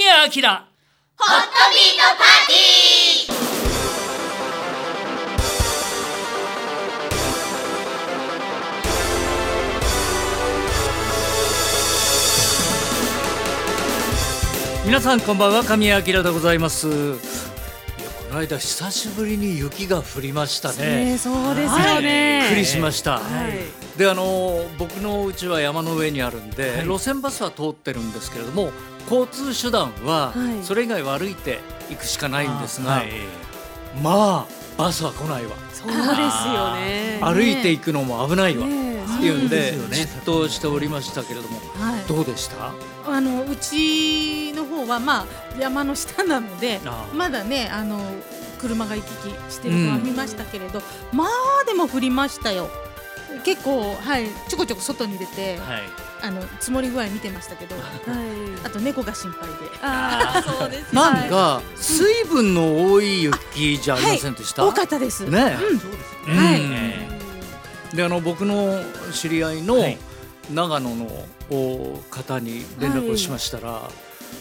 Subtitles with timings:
[0.00, 0.24] 宮明。
[0.24, 3.36] ホットビートパーティー。
[14.86, 16.88] 皆さんこんばんは神谷明でございます。
[16.88, 16.96] いや
[18.26, 21.18] この間久しぶりに雪が降りましたねね。
[21.18, 22.40] そうですよね。
[22.44, 23.79] びっくりしました、はい。
[23.96, 26.86] であの僕の家は山の上にあるんで、はい。
[26.86, 28.72] 路線バスは通ってるんですけれども
[29.10, 30.64] 交通手段ははい。
[30.64, 33.10] それ以外は歩いて行くしかないんですが、はい。
[34.02, 35.56] まあバスは来ないわ。
[35.72, 37.20] そうですよね。
[37.22, 39.96] 歩いていくのも危ないわ、ねっていうんでそうですよね。
[39.96, 42.72] じっとしておりましたけれどもはい、どうでした？
[43.06, 45.26] あのうちの方はまあ
[45.58, 46.80] 山の下なので
[47.14, 48.00] まだねあの
[48.60, 50.80] 車が行き来してるのは見ましたけれど、
[51.12, 52.70] まあでも降りましたよ
[53.44, 55.82] 結構はいちょこちょこ外に出て、はい。
[56.22, 57.84] あの積もり具合見てましたけどはい。
[58.64, 59.54] あと猫が心配で。
[59.82, 60.94] ああ そうです。
[60.94, 65.56] なんか水分の多い雪じゃありませんでした、多かったです、ね。
[65.58, 65.66] そ
[66.30, 66.42] うんね。
[66.42, 67.96] はい。
[67.96, 69.98] であの僕の知り合いのはい。
[70.52, 71.06] 長野の
[71.50, 73.88] お方に連絡をしましたら、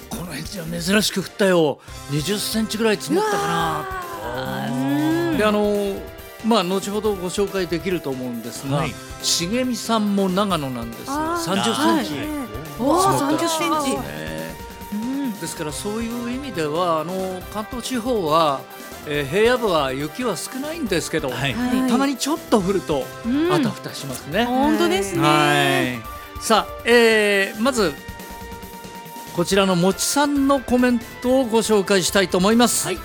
[0.09, 1.79] この辺じゃ珍しく降ったよ。
[2.11, 4.69] 20センチぐらい積もったかな。
[4.71, 5.95] うんであの
[6.45, 8.93] まあ後ほどご紹介できると思うんですが、はい。
[9.21, 11.77] 茂美さんも長野なんですがあー30センチ。
[11.83, 12.05] はい。
[12.05, 13.97] 積もったらしい30センチ。
[13.97, 14.55] ですね。
[14.93, 14.95] う
[15.27, 15.39] ん。
[15.39, 18.61] ですからそういう意味ではあの関東地方は、
[19.07, 21.53] えー平野部は雪は少ないんですけど、はい。
[21.53, 21.89] はい。
[21.89, 23.51] たまにちょっと降るとうん。
[23.53, 24.45] あたふたしますね。
[24.45, 25.99] 本当ですね、は
[26.39, 26.41] い。
[26.41, 27.93] さあ、えーまず
[29.35, 32.87] こちらのもちさんのコメントをご紹介したいと思います。
[32.87, 32.97] はい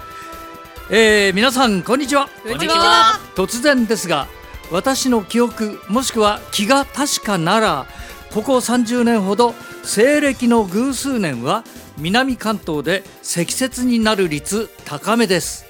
[0.90, 2.28] えー皆さんこんにちは。
[2.42, 3.18] こんにちは。
[3.34, 4.26] 突然ですが
[4.70, 7.86] 私の記憶もしくは気が確かなら
[8.32, 11.64] ここ30年ほど西暦の偶数年は
[11.96, 15.64] 南関東で積雪になる率高めです。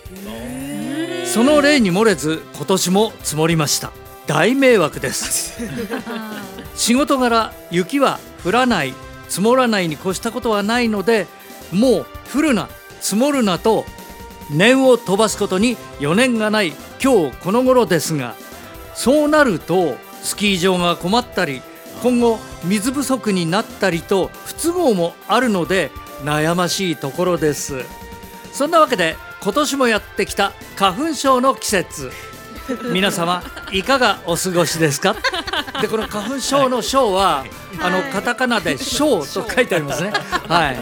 [1.27, 3.93] その例に漏れず今年も積もりました。
[4.27, 5.61] 大迷惑です。
[6.75, 8.95] 仕事柄雪は降らない
[9.29, 11.29] 積もらないに越したことはないので
[11.71, 12.69] もう降るな
[13.01, 13.85] 積もるなと
[14.51, 16.73] 念を飛ばすことに余念がない
[17.03, 18.35] 今日この頃ですが
[18.95, 21.63] そうなるとスキー場が困ったり
[22.03, 25.91] 今後水不足になったりと不都合もあるので
[26.23, 27.85] 悩ましいところです。
[28.53, 32.11] そんなわけで今年もやってきた花粉症の季節。
[32.93, 35.15] 皆様いかがお過ごしですか？
[35.83, 37.45] でこの花粉症の症は、
[37.83, 40.13] あのカタカナで症と書いてありますね。
[40.49, 40.77] はい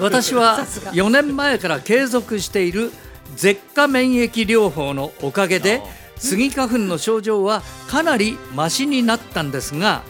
[0.00, 0.58] 私は
[0.92, 2.90] 4年前から継続している
[3.36, 5.82] 舌下免疫療法のおかげで
[6.16, 10.02] スギ花粉の症状はかなりマシになったんですが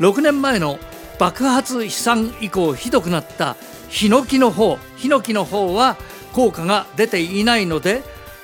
[0.00, 0.78] 6年前の
[1.18, 3.56] 爆発飛散以降ひどくなった
[3.88, 5.96] ヒノキの方ヒノキの方は
[6.32, 8.02] 効果が出ていないので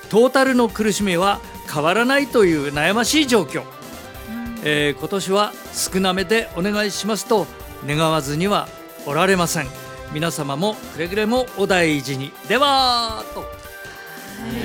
[0.08, 1.40] トータルの苦しみは
[1.72, 3.64] 変わらないという悩ましい状況、
[4.64, 7.46] えー今年は少なめでお願いしますと
[7.86, 8.68] 願わずには
[9.06, 9.81] おられません
[10.12, 12.32] 皆様もくれぐれもお大事に。
[12.48, 13.62] ではと。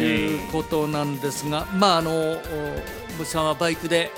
[0.01, 2.41] いうことなんですがまああのお
[3.19, 4.11] むさんはバイクで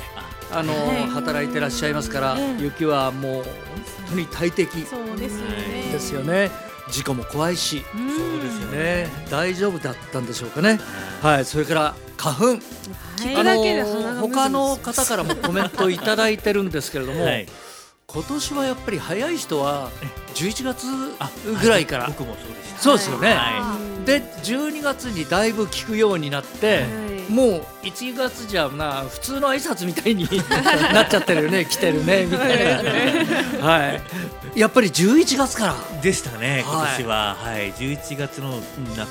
[0.52, 1.08] あの、はい。
[1.10, 2.64] 働いてらっしゃいますから、ええ。
[2.64, 3.54] 雪はもう本
[4.10, 4.86] 当に大敵。
[5.22, 6.50] ですよね。
[6.90, 8.10] 事故も怖いし、うん。
[8.10, 8.78] そうですよね。
[8.78, 10.80] ね、大丈夫だったんでしょうかね。
[11.22, 11.46] はい。
[11.46, 12.44] それから花粉。
[13.18, 14.34] 聞くだけで鼻がムズムズ。
[14.34, 17.48] 他の方からもコメントいただいてるんですけれども、 はい
[18.12, 19.92] 今年はやっぱり早い人は
[20.34, 20.88] 11月
[21.20, 21.30] あ
[21.62, 22.80] ぐらいから、僕もそうでした。
[22.80, 27.32] そうですよね、はで12月にだいぶ効くようになって、はい。
[27.32, 30.26] もう1月じゃな普通の挨拶みたいに
[30.92, 32.84] なっちゃってるよね来てるね みたい
[33.62, 34.02] な、はい、
[34.56, 35.76] やっぱり11月から。
[36.02, 36.98] でしたね、今はい。
[36.98, 38.60] 年は、はい、11月の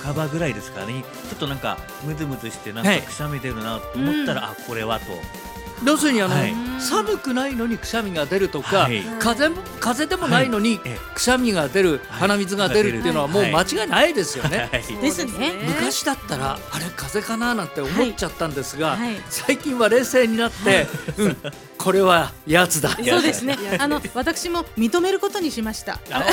[0.03, 3.03] 半ばぐらいですかね、ちょっとなんかムズムズして、なんかはい。
[3.03, 5.07] くしゃみ出るなと思ったら、あこれはと、
[5.85, 6.55] 要するにあの、はい。
[6.81, 9.03] 寒くないのにくしゃみが出るとか、はい。
[9.19, 10.99] 風も風でもないのにええ。
[11.15, 12.01] くしゃみが出る、はい。
[12.21, 14.69] 鼻水が出るっていうのはもうはい間違いないですよね。
[14.71, 14.83] はい。
[15.01, 15.53] ですね。
[15.67, 19.01] 昔だったらあれ風邪かななんて思っちゃったんですが、はい。
[19.01, 19.23] はい。
[19.29, 20.87] 最近は冷静になって、
[21.17, 21.37] うん、
[21.79, 22.91] これはやつだ。
[22.91, 23.57] そうですね。
[23.79, 26.01] あの私も認めることにしました。
[26.11, 26.25] あ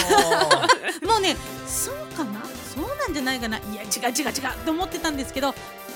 [1.06, 1.36] もうね、
[1.68, 2.42] そうかな、
[2.76, 3.58] そうなんじゃないかな？
[3.58, 5.54] いや違う違う違うと思ってたんですけど、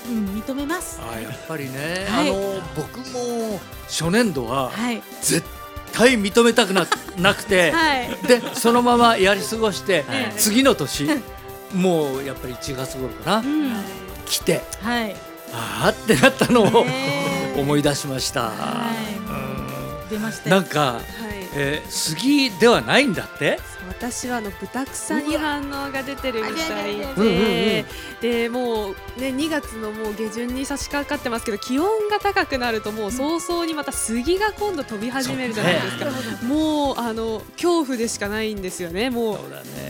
[0.08, 1.00] うん認めます。
[1.02, 2.30] あやっぱりね、はい。
[2.30, 5.02] あの僕も初年度ははい。
[5.22, 5.42] 絶
[5.92, 6.86] 対認めたくな
[7.18, 8.08] なくて、はい。
[8.26, 10.32] でそのままやり過ごして、はい。
[10.36, 11.08] 次の年
[11.74, 13.72] もうやっぱり1月頃かな、うん。
[14.26, 15.14] 来てはい。
[15.52, 16.86] ああってなったのを
[17.56, 18.42] 思い出しました。
[18.42, 18.52] は
[20.08, 20.10] い。
[20.10, 21.02] 出ましたなんか、はい。
[21.54, 23.58] えー杉ではないんだって？
[23.58, 27.84] そ私はあの豚草に反応が出てるみたいで、
[28.20, 36.46] でもうね2月のもう下旬に差し掛かってますけど気温が高くなるともう早々にまた杉が今度飛び始めるじゃないですか。
[36.46, 39.10] もうあの恐怖でしかないんですよね。
[39.10, 39.36] もう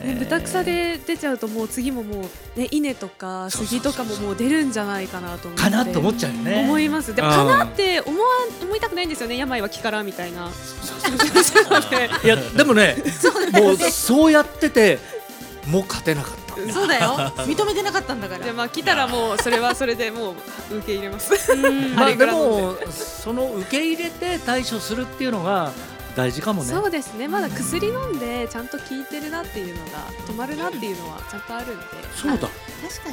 [0.02, 2.22] ね、豚草で出ちゃうともう次もも
[2.56, 5.62] うね稲とか杉とかももう出るんじゃないかなと思って。
[5.62, 6.62] かなと思っちゃうよね。
[6.64, 7.14] 思います。
[7.14, 7.34] でもうん。
[7.34, 8.28] かなって思わ
[8.62, 9.36] 思いたくないんですよね。
[9.36, 10.50] 病は気からみたいな。
[12.24, 12.96] いやでもね
[13.52, 14.98] もうそうやってて
[15.66, 16.40] もう勝てなかった。
[16.72, 17.10] そうだよ。
[17.46, 18.44] 認めてなかったんだから。
[18.44, 20.34] でまあ来たらもうそれはそれでも
[20.70, 21.32] う受け入れます。
[21.94, 25.72] まあでもその受け入れて対処するっていうのが
[26.16, 26.72] 大事かもね。
[26.72, 27.28] そうですね。
[27.28, 29.90] まだ薬飲んでちゃんと効いてるなっていうのが
[30.26, 31.84] 止まるなっていうのはちゃんとあるんで。
[32.20, 32.36] そうだ。
[32.38, 32.50] 確か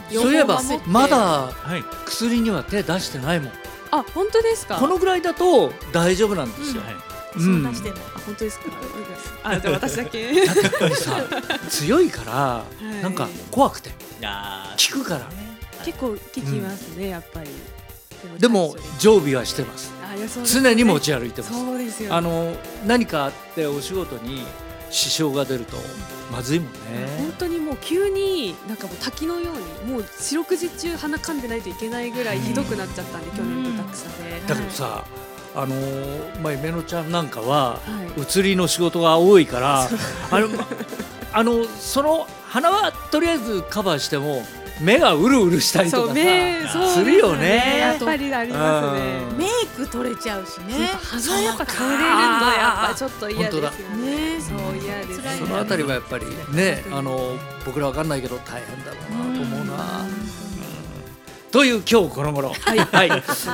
[0.09, 0.15] に。
[0.15, 1.83] 予そういえばまだはい。
[2.06, 3.51] 薬には手出してないもん。
[3.91, 4.75] あ本当ですか？
[4.75, 6.95] このぐらいだと大丈夫なんですよ、はい
[7.38, 7.63] うん。
[7.63, 8.66] そう出してないあ本当ですか？
[9.44, 10.45] あじゃあ私だけ。
[10.45, 11.24] だってやっぱりさ
[11.69, 12.63] 強いから
[13.00, 13.04] い。
[13.04, 13.92] なんか怖くて。
[14.24, 15.28] あー効くから。
[15.86, 17.50] 結構効きますね、やっぱり。
[18.39, 19.92] でも常備はしてます。
[20.45, 21.54] 常に持ち歩いてます。
[21.54, 22.16] そうですよね。
[22.16, 22.56] あの
[22.86, 24.44] 何かあってお仕事に
[24.89, 25.78] 支障が出ると
[26.31, 35.06] まずいもん本ね当にもう急になんかもう滝のようにもう四六時中鼻かんでないといけないぐらいひどくなっちゃったんで、去年豚草で、だけどさ
[35.56, 35.76] あの
[36.42, 37.80] まあめのちゃんなんかはは
[38.18, 38.22] い。
[38.40, 39.88] 移りの仕事が多いから
[40.32, 40.68] あのま
[41.34, 44.44] あのその鼻はとりあえずカバーしても
[44.80, 47.80] 目がうるうるしたりとかさすするよね。
[47.80, 49.24] やっぱりありますね。
[49.32, 49.38] うん。
[49.38, 50.92] メイク取れちゃうしね。
[51.02, 57.36] 鼻やっぱ取れるのやっぱちょっと嫌ですよ本ねねそう嫌ですそのあたりはやっぱりねあの
[57.66, 60.06] 僕らわかんないけど大変だろうなと思うな。
[61.52, 63.10] という今日この頃、はい、はい、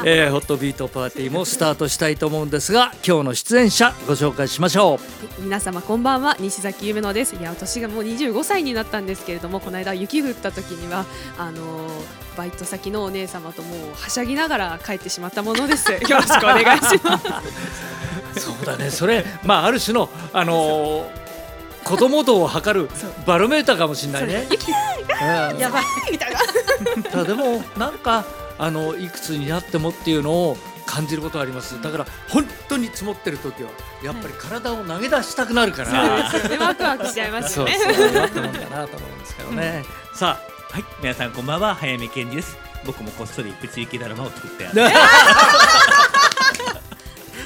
[0.05, 4.99] えーホットビートパーティーもスタートしたいと思うんですが、今日の出演者ご紹介しましょ
[5.39, 6.35] 皆様こんばんは。
[6.39, 7.35] 西崎夢乃です。
[7.35, 11.05] いや年がもう25歳になったんですけれどもこの間雪降った時には
[11.37, 15.91] あのーバイト先のお姉様ともうはしゃぎながら帰ってしまったものです。
[15.93, 17.27] よろしくお願いします。
[18.35, 18.39] う。
[18.39, 21.23] そうだね、それまあある種のあのー
[21.83, 22.89] 子供度を測る
[23.25, 24.47] バロメーターかもしれないね。
[25.51, 25.59] うん。
[25.59, 25.83] やばい。
[26.11, 26.39] みたいな
[27.11, 28.25] ただでもなんか
[28.57, 31.81] あのいくつになってもっていうのを感じることはあります。
[31.81, 33.69] だから本当に積もってる時は
[34.03, 36.29] やっぱり体を投げ出したくなるから。
[36.29, 39.83] そうですよねワクワクしちゃいますよねそうだったもんだなと思うんですけどね。
[40.13, 40.37] さ
[40.71, 44.93] はい皆さんこんばんは早見健二です僕もこっそりプチ雪だるまを作ってああ、るね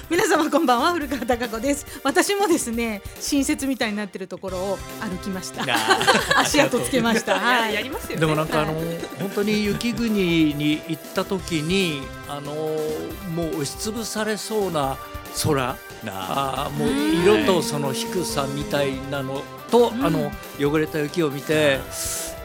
[0.10, 2.00] 皆様こんばんは古川貴子です。
[2.02, 5.66] 私もですね新設みたいになってるところを歩きました。
[6.40, 7.34] 足跡つけました。
[7.34, 7.74] やはい。
[7.74, 8.22] やりますよね。
[8.22, 8.84] でもなんかあのは
[9.20, 10.10] 本当に雪国
[10.54, 14.98] に行った時にあのもう押しつぶされそうな
[15.44, 15.76] 空
[16.06, 16.90] なあーもう
[17.24, 21.82] 色とその低さみたいなのと、あの汚れた雪を見て、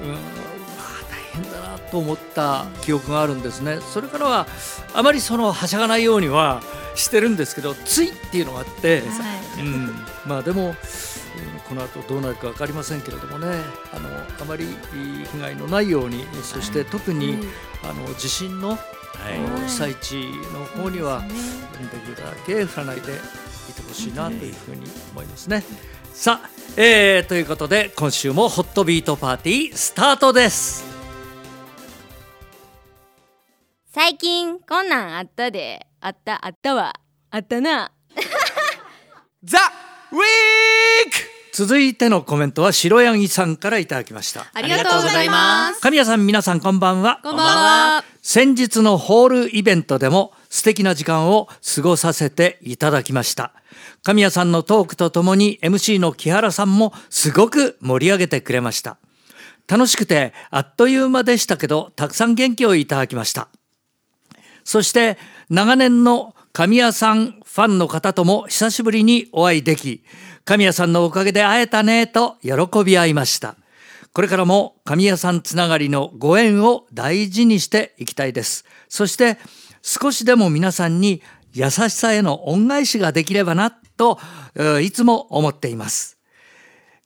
[0.03, 0.52] うん、
[1.33, 3.79] 変だなと思った記憶があるんですね。
[3.81, 4.47] それからは
[4.95, 6.63] あまりそのはしゃがないようには
[6.95, 9.03] してるんですけど、ついっていうのがあって、
[9.59, 9.95] うん、
[10.27, 10.75] まあでも、うん
[11.69, 13.47] この後どうなるか分かりませんけれどもね。
[13.95, 14.09] あの
[14.41, 14.67] あまり
[15.33, 17.39] 被害のないようにそして特に、
[17.83, 18.79] あの地震の、はい。
[19.69, 23.05] 被災地の方には、できるだけ降らないでい
[23.73, 24.83] てほしいなというふうに
[25.13, 25.65] 思いますね。
[26.13, 30.92] さあ、えーということで今週もホットビートパーティースタートです。
[33.95, 36.95] 最近こんなんあったであったあったわ
[37.31, 37.93] あったな
[39.45, 39.59] ザ・
[40.11, 40.21] ウィー
[41.11, 41.19] ク
[41.53, 44.47] 続いてのコメントは白柳さんからいただきました。
[44.55, 47.21] ありがとうございます神谷さん皆さんこんばんは。
[47.23, 53.53] こんばんは先日のホールイベントでも素敵な時間を過ごさせていただきました。
[54.03, 58.97] 神谷さんのトークとともに MC の木原さんもすごく盛り上げてくれました。
[59.69, 63.49] 楽しくてあっという間でしたけど、たくさん元気をいただきました。
[64.65, 70.05] そして長年の神谷さんファンの方とも久しぶりにお会いでき、
[70.45, 72.53] 神谷さんのおかげで会えたねと喜
[72.85, 73.57] び合いました。
[74.13, 78.65] これからも神谷さんつながりのご縁を大事にしていきたいです。
[78.89, 79.39] そして
[79.81, 81.23] 少しでも皆さんに
[81.55, 84.19] 優しさへの恩返しができればなと、
[84.83, 86.19] いつも思っています。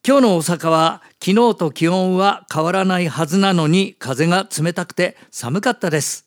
[0.07, 6.26] 今日の大阪は昨日と気温は変わらないはずなのに風が冷たくて寒かったです。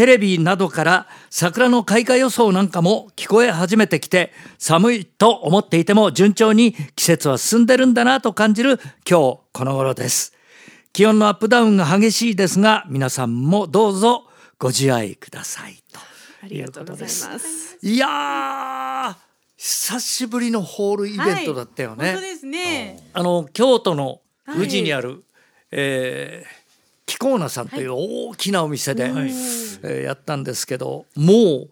[0.00, 10.32] テレビなどから桜の開花予想なんかも聞こえ始めてきて寒いと思っていても順調に季節は進んでるんだなと感じる今日この頃です。
[10.94, 14.24] 気温のアップダウンが激しいですが皆さんもどうぞ
[14.58, 16.00] ご自愛くださいと。
[16.44, 19.16] ありがとうございますいやー
[19.58, 22.12] 久しぶりのホールイベントだったよね。
[22.12, 23.10] 本当ですね。
[23.12, 24.22] あの京都の
[24.58, 25.24] 宇治にある、
[25.70, 26.59] えー
[27.10, 31.70] キコーナさんという大きなお店で、はいえーやったんですけどもう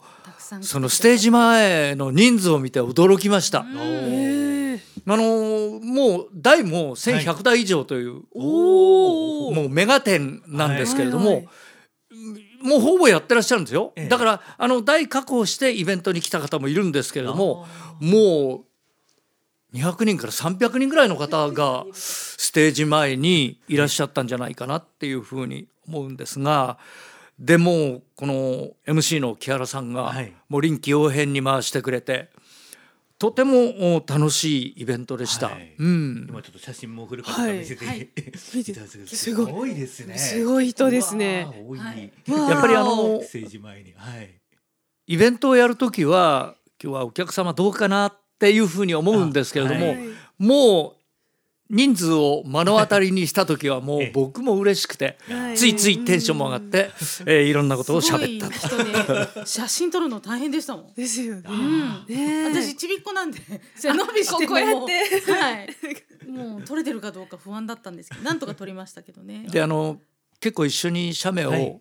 [0.62, 3.64] そのステージ前の人数を見て驚きました。
[3.68, 9.54] えーあのーもう台も1100台以上という、おー。
[9.54, 11.36] もうメガ店なんですけれども、はい。
[11.36, 11.48] はい
[12.60, 14.08] もうほぼやってらっしゃるんですよ、ええ。
[14.08, 17.66] だからあの台確保してイベントに来た方もいるんですけれども
[18.00, 18.67] もう
[19.74, 26.78] 200人から300人ぐらいの方がステージ前にいらっしゃったんじゃないかなっていうふうに思うんですが
[27.38, 30.32] でもこの MC の木原さんがはい。
[30.48, 32.30] もう臨機応変に回してくれて
[33.18, 35.48] とてもお楽しいイベントでした。
[35.48, 35.74] はい。
[35.76, 36.26] うん。
[36.28, 38.08] 今ちょっと写真も送るから見せて、はい。
[38.54, 39.46] 見ていただくすごい。
[39.46, 40.18] すごいですね。
[40.18, 41.48] すごい人ですね。
[42.28, 44.30] やっぱりあのステージ前に、はい。
[45.08, 49.98] イベントをやるときは今日はお客様どうかなっていうふうに思うんですけれども、あはい。
[50.38, 50.98] もう
[51.70, 54.10] 人数を目の当たりにした時はもうええ。
[54.14, 55.56] 僕も嬉しくて、はい。
[55.56, 56.90] ついついテンションも上がって、
[57.26, 58.82] えーいろんなことを喋ったと。
[58.82, 60.94] い人で写真撮るの大変でしたもん。
[60.94, 61.42] ですよね。
[61.46, 62.06] うん。
[62.08, 62.44] ねえ。
[62.44, 63.38] 私ちびっこなんで
[63.76, 65.32] 背伸びしてもこうやって。
[65.32, 65.68] はい。
[66.30, 69.46] もう撮れてるかどうか不安だったんですけどなんとか撮りましたけどね。
[69.50, 69.98] であの
[70.40, 71.62] 結構一緒に写メを、はい。
[71.62, 71.80] お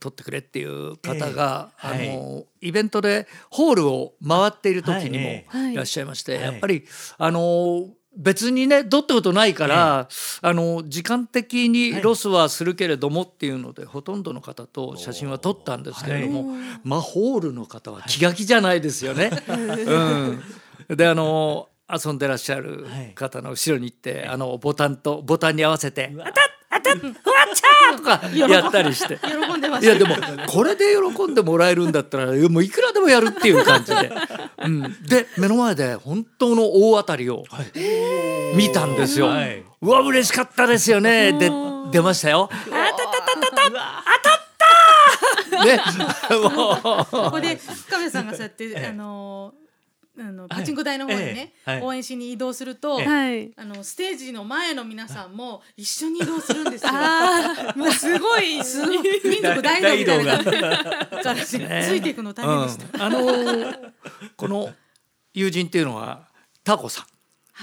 [0.00, 6.42] 撮ってくれっていう方が、ええあのイベントでホールを回っている時にもはいはいいらっしゃいまして、はい。
[6.44, 6.84] やっぱり
[7.18, 10.08] あの別にねどったことないから、
[10.40, 19.30] あの時間的にロスはするけれどもっていうので、ほとんどの方と写真は撮ったんですけれども、まあホールの方は気が気じゃないですよね。
[19.48, 26.34] うん、であの遊んでらっしゃる方の後ろに行って、あのボタンとボタンに合わせて「あたっ
[26.94, 29.18] わっちゃー!」とかやったりして。
[29.18, 34.12] 喜んでましたいやでもこれで喜んでもらえるんだったらもういくらでもやるっていう感じで、
[34.64, 37.44] うん、で目の前で本当の大当たりを
[38.54, 39.26] 見たんですよ。
[39.26, 41.32] はいうわ嬉しかったですよね。
[41.32, 41.50] で
[41.90, 42.48] 出ましたよ。
[45.64, 45.80] ね、
[46.30, 49.52] もここで深部さんがそうやって、あの
[50.16, 53.50] あのパチンコ台の方にね、ええはい応援しに移動すると、はい。
[53.56, 56.92] あのステージの前の皆さんも一緒に移動するんですよ。
[57.74, 58.62] もうすごい。
[58.62, 63.04] すごい民族大移動みたいな大移感じでついていくの大う、うん変でした。
[63.04, 63.90] あのー
[64.36, 64.72] この
[65.32, 66.28] 友人っていうのは
[66.62, 67.02] タコさ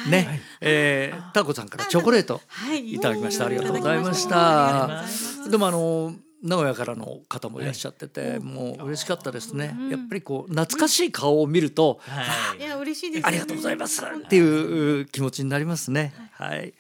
[0.08, 0.10] ん。
[0.10, 3.46] ね、えータコさんからチョコレートはいいただきました。
[3.46, 5.04] ありがとうございましいた。
[5.50, 9.76] でもあの名古屋からの方もいらっしゃってて、もう嬉しかったですね。
[9.90, 13.28] やっぱりこう懐かしい顔を見ると、はいいや嬉しいです、ね。
[13.28, 16.14] ありがとうございますっていう気持ちになりますね。
[16.34, 16.74] はい。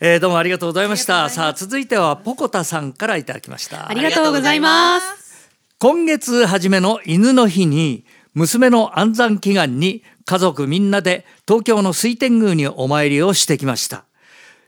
[0.00, 1.28] えーどうもありがとうございました。
[1.28, 3.88] さあ続いてはポコタさんからいただきました。
[3.88, 5.50] ありがとうございます。
[5.78, 14.04] 今月初めの犬の日に娘の安産祈願に家族みんなで東京の水天宮にお参りをしてきました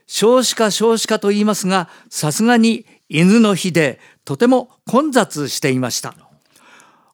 [0.07, 6.15] 少子化少子化と言いますがさすがに犬の日でとても混雑していました。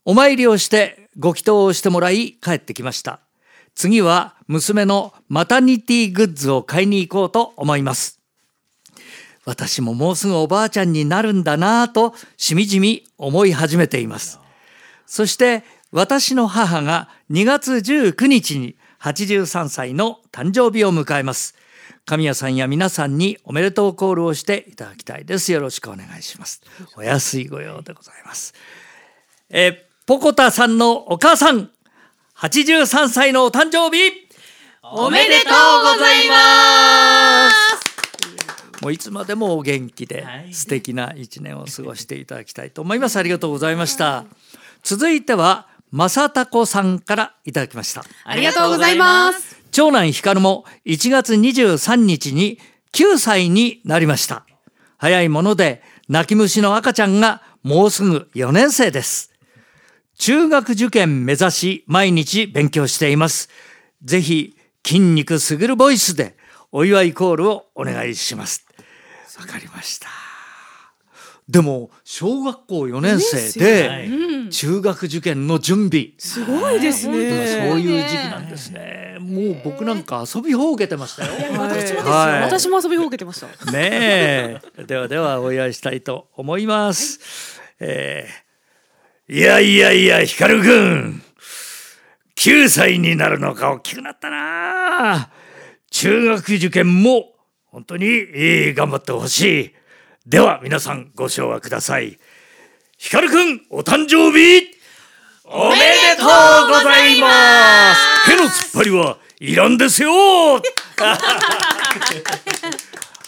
[0.06, 3.20] お参りをしてご祈祷をしてもらい帰ってきました。
[3.76, 8.22] 次は娘のマタニティグッズを買いに行こうと思います。
[9.44, 14.40] 私ももうすぐおばあちゃんになるんだなぁとしみじみ思い始めています。
[15.06, 21.56] そして私の母が2月19日に83歳の誕生日を迎えます。
[22.10, 26.64] 神谷さんや皆さんにおめでとうコールをしていただきたいですよろしくお願いします
[26.98, 28.56] お安いご用でございます
[29.52, 29.76] えー
[30.08, 31.70] ポコタさんのお母さん
[32.36, 34.12] 83歳のお誕生日
[34.82, 35.54] おめでとう
[35.94, 38.82] ございます。
[38.82, 43.18] もういつまでもお元気ではい素敵な一年を過ごしていただきたいと思います。
[43.18, 44.26] ありがとうございました。
[44.82, 48.04] 続いては正タコさんからいただきました。
[48.24, 49.59] ありがとうございます。
[49.72, 52.60] 長男光も1月23日に
[52.94, 54.46] 9歳になりました。
[54.98, 59.32] 早いもので泣き虫の赤ちゃんがもうすぐ4年生です。
[60.18, 63.50] 中学受験目指し毎日勉強しています。
[64.04, 66.36] ぜひ筋肉すぐるボイスで
[66.72, 68.66] お祝いコールをお願いします。
[69.40, 70.29] わかりました。
[71.50, 76.12] でも小学校4年生はでい中学受験の準備。
[76.20, 77.70] すごいです今ね。
[77.72, 79.18] そういう時期なんですね。
[79.20, 81.32] もう僕なんか遊びほうけてましたよ。
[81.54, 82.02] 私もですよ。
[82.02, 83.72] はい私も遊びほうけてました。
[83.72, 84.84] ねえ。
[84.86, 87.20] ではではお祝いしたいと思います。
[87.80, 88.50] えー
[89.32, 91.22] いやいやいや、ヒカルくん。
[92.36, 95.30] 9歳になるのか大きくなったな。
[95.92, 97.34] 中学受験も
[97.66, 99.74] 本当に、えー頑張ってほしい。
[100.28, 102.20] では皆さんご唱和ください。
[102.98, 104.68] ヒカルくんお誕生日
[105.46, 106.28] おめでとう
[106.68, 108.32] ございます。
[108.32, 110.12] への突っ張りはいらんですよ。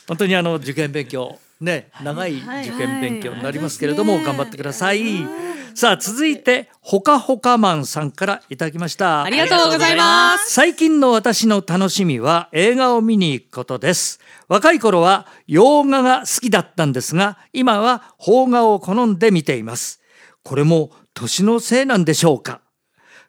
[0.08, 2.44] 本当にあの受験勉強ね長い受
[2.78, 5.26] 験勉強になりますけれども、はい頑張ってください。
[5.74, 9.24] さあ続いてほかほかマンさんからいただきました。
[9.24, 10.54] ありがとうございます。
[10.54, 20.02] 最近の私の楽しみは映画を見に行くことです若い頃は洋画が好きだったんですが今は邦画を好んで見ています
[20.44, 22.62] これも年のせいなんでしょうか？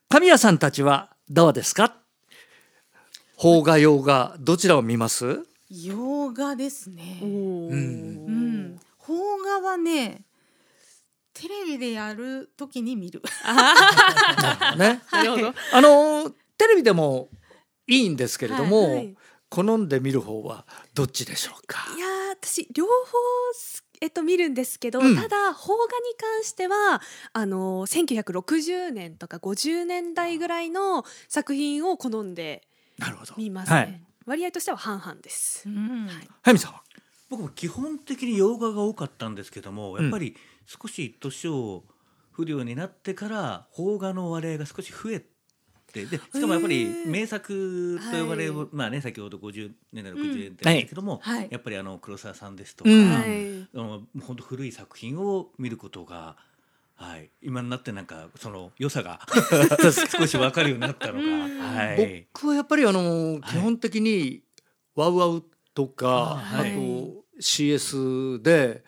[0.08, 1.94] 神谷さんたちはどうですか？
[3.40, 5.46] 邦画洋画どちらを見ます？
[5.70, 7.18] 洋画ですね。
[7.22, 8.80] おーうん。
[9.04, 10.22] 邦画はね、
[11.42, 13.20] テレビでやるときに見る。
[14.78, 15.02] ね。
[15.10, 15.54] なるほど。
[15.72, 17.30] あのテレビでも
[17.88, 19.16] いいんですけれども、はいはい。
[19.48, 21.80] 好んで見る方はどっちでしょうか？
[21.96, 22.92] いやー私両方
[23.54, 25.16] すえっと見るんですけど、うん。
[25.16, 32.62] ただ邦画に関してはあの1960年とか50年代ぐらいの作品を好んで
[32.98, 33.34] なるほど。
[33.36, 34.00] 見ますね、はい。
[34.26, 36.08] 割合としては半々です、うん。
[36.42, 36.82] 早見さんは？
[37.28, 41.84] 僕も基本的に洋画が多かったんですけどもやっぱり少し年を
[42.30, 45.20] 不良になってから邦画の割合が少し増え
[45.92, 48.68] てでしかもやっぱり名作と呼ばれる、はい。
[48.72, 51.48] まあね先ほど50年代うん60年代ですけども、はい。
[51.50, 53.10] やっぱりあの黒沢さんですとか、うん。
[53.10, 56.36] はいあの本当古い作品を見ることが、
[56.94, 59.20] はい、今になってなんかその良さが
[60.18, 64.42] 少し分かるようになったのが、はい、僕はやっぱりあの基本的に
[64.94, 66.74] ワウワウとか、ああはい。
[66.74, 68.82] と CS で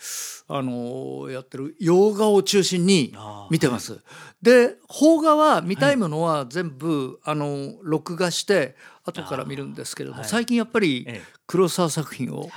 [0.49, 3.15] あのやってる洋画を中心に
[3.51, 4.01] 見てます。
[4.41, 10.29] で邦画は見たいものは全部、あの録画して後から見るんですけれども、はい。
[10.29, 12.51] 最近やっぱりえ黒沢作品を、え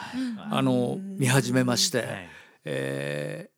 [0.52, 2.30] あの見始めまして、はい。
[2.66, 3.58] えー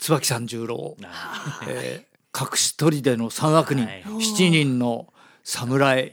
[0.00, 2.08] 椿三十郎、あえー
[2.40, 4.04] 隠し砦の三悪人、はい。
[4.20, 6.12] 七人の侍、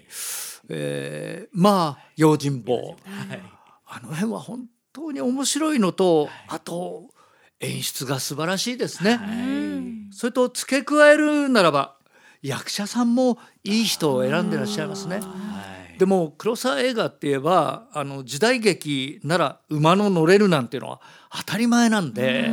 [0.70, 2.76] えーまあ用心棒。
[2.76, 2.96] はい。
[3.88, 7.10] あの辺は本当に面白いのと、あと
[7.60, 9.20] 演出が素晴らしいですね。
[10.12, 11.96] それと付け加えるならば
[12.42, 15.20] 役者さんもいい人を選んでらっしゃいますね。
[15.22, 15.22] は
[15.72, 22.50] いでも黒沢映画って言えばあの時代劇なら馬の乗れるなんていうのは当たり前なんで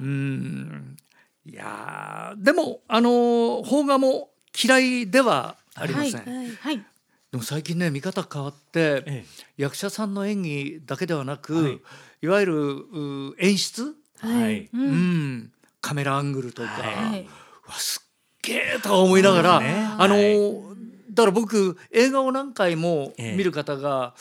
[0.00, 0.96] うん
[1.44, 4.30] いやーでもあの邦画も
[4.64, 6.50] 嫌いではありません、はい。
[6.56, 6.84] はい。
[7.30, 9.24] でも最近ね見方変わってえ
[9.56, 11.80] 役者さんの演技だけではなく、はい。
[12.22, 14.68] い、わゆるう演出、えはい。
[14.72, 15.52] うん。
[15.80, 17.28] カメラアングルとか、ははい。
[17.66, 18.08] わすっ
[18.42, 19.86] げえとか思いながら、ね。
[19.96, 20.70] あのはい。
[21.12, 23.36] だから僕映画を何回もええ。
[23.36, 24.14] 見る方が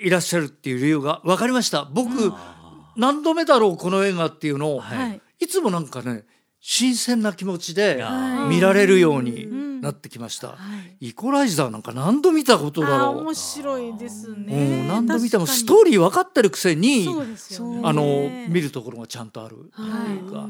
[0.00, 1.84] いらっしゃるっていう理由が分かりました。
[1.84, 5.20] 僕、あ何度目だろうこの映画っていうのを、はいはい。
[5.38, 6.24] いつもなんかね
[6.68, 8.48] 新鮮な気持ちではい。
[8.48, 9.80] 見られるようにん。
[9.80, 10.56] なってきました、は
[11.00, 11.10] い。
[11.10, 13.18] イコライザーなんか何度見たことだろう。
[13.18, 14.82] 面白いですうね。
[14.82, 17.12] ん、何度見てもストーリー分かってるくせにね。
[17.84, 20.16] あのね見るところがちゃんとある、はい。
[20.16, 20.48] いうか。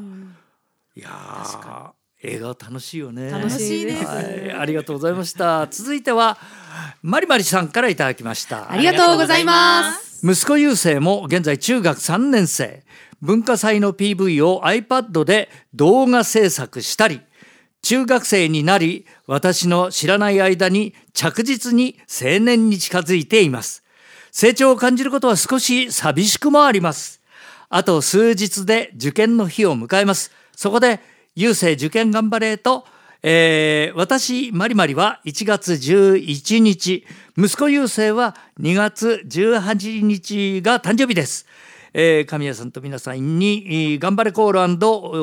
[0.95, 1.91] いやー
[2.23, 3.29] 映画は楽しいよね。
[3.29, 4.05] 楽しいです。
[4.07, 5.67] はい、ありがとうございました。
[5.67, 6.39] 続いては
[7.03, 8.71] マリマリさんからいただきました。
[8.71, 10.25] ありがとうございます。
[10.25, 12.83] 息子優生も現在中学3年生
[13.21, 17.21] 文化祭の PV を iPad で動画制作したり
[17.81, 23.83] 中学生になり私の知らない間に着実に青年に近づいています。
[24.31, 27.21] 成長を感じることは少し寂しくもあります。
[27.69, 30.31] あと数日で受験の日を迎えます。
[30.55, 30.99] そこで
[31.35, 32.85] 優生受験頑張れと
[33.23, 37.05] えー私マリマリは1月11日。
[37.37, 41.45] 息子優生は2月18日が誕生日です、
[41.93, 44.63] えー神谷さんと皆さんにえー頑張れコールお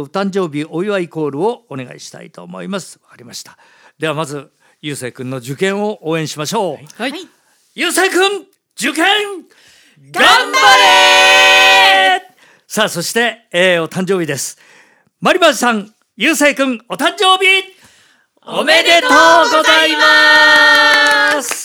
[0.09, 2.99] 誕生日お祝いコールをお願いしたいと思います。
[3.03, 3.59] わかりました。
[3.99, 4.51] ではまず
[4.81, 7.29] 優生くんの受験を応援しましょう、はい、はい。
[7.75, 8.47] 優生くん
[8.79, 9.05] 受験
[10.11, 10.53] 頑張
[12.19, 12.23] れ
[12.67, 14.59] さあそして、えーお誕生日です。
[15.21, 17.75] マリマリさん優生くんお誕生日！
[18.47, 19.11] おめでとう
[19.57, 21.64] ございます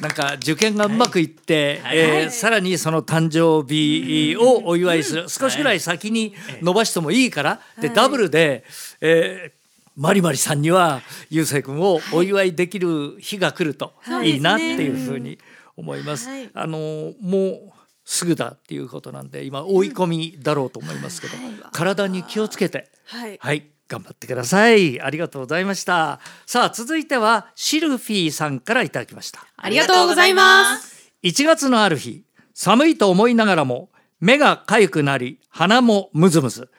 [0.00, 8.64] なんか受験がうまくいって、えーさらにその誕生日をお祝いする、少しぐらい先に伸ばしてもいいから、でダブルで、
[9.00, 14.32] えーマリマリさんにはゆうせい君をお祝いできる日が来るとはい。
[14.32, 15.38] いいなっていうふうに
[15.74, 16.28] 思います。
[16.28, 17.72] はいあのもう
[18.04, 21.34] すぐだっていうことなんで今追い込みだろうと思いますけど、
[21.72, 22.90] 体に気をつけて。
[23.06, 23.38] はい。
[23.40, 25.00] はい、頑張ってください。
[25.00, 26.20] ありがとうございました。
[26.46, 29.46] さあ、続いてはシルフィーさんからいただきました。
[29.56, 36.70] ありがとうございます1月のある日、寒いと思いながらも目が痒くなり、鼻もムズムズ。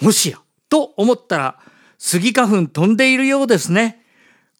[0.00, 1.58] もしやと思ったら、
[1.98, 4.02] スギ花粉飛んでいるようですね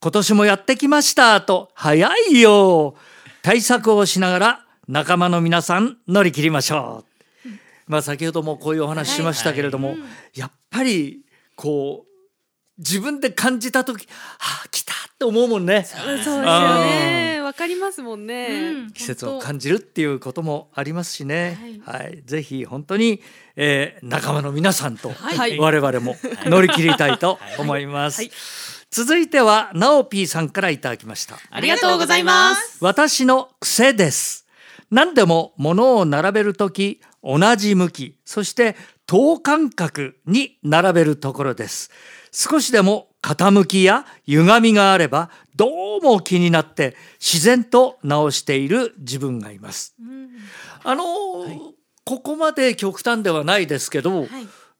[0.00, 2.94] 今年もやってきましたと早いよ
[3.42, 7.04] 対策をしながら仲間の皆さん乗り切りましょ
[7.44, 7.48] う
[7.86, 9.94] まあ先ほどもこういうお話しましたけれども、
[10.34, 11.20] やっぱり
[11.56, 12.16] こう
[12.78, 14.06] 自分で感じた時
[14.38, 15.82] はあ来たって思うもんね。
[15.84, 17.40] そうですよね。
[17.42, 18.90] わかりますもんね、うん。
[18.90, 22.22] 季節を感じるっていうこともありますしね、はい。
[22.26, 23.22] ぜひ本当に、
[23.56, 25.58] えー仲間の皆さんとはい。
[25.58, 28.30] 我々も乗り切りたいと思います、はい。
[28.90, 31.38] 続いてはなおぴーさんからいただきました。
[31.50, 32.78] ありがとうございます。
[32.82, 34.46] 私の癖です。
[34.90, 41.90] 何でも物を並べるとき同じ向きそして等間隔に並べるところです。
[42.32, 49.94] 少しでも傾きや歪みがあればどうも気になって自然と直している自分がいます、
[50.84, 54.28] あのーここまで極端ではないですけど、はい。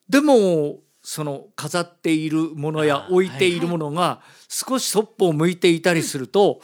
[0.09, 6.61] でもその飾っているものや置いているものが少しそっぽを向いていたりすると